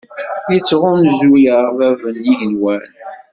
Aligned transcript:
Yettɣunzu-aɣ 0.53 1.65
Bab 1.77 2.01
n 2.15 2.17
yigenwan. 2.25 2.85